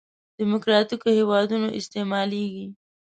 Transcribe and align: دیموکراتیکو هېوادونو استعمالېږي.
دیموکراتیکو 0.39 1.09
هېوادونو 1.17 1.67
استعمالېږي. 1.79 2.65